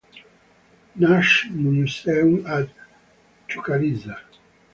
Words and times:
Nash 0.95 1.47
Museum 1.51 2.43
at 2.47 2.69
Chucalissa. 3.47 4.17